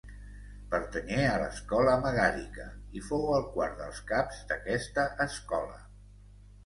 Pertanyé 0.69 1.25
a 1.31 1.35
l'escola 1.41 1.93
megàrica 2.05 2.65
i 3.01 3.03
fou 3.09 3.29
el 3.35 3.47
quart 3.57 3.77
dels 3.83 4.01
caps 4.13 4.41
d'aquesta 4.53 5.05
escola. 5.31 5.81